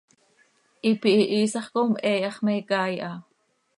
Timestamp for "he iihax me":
2.01-2.53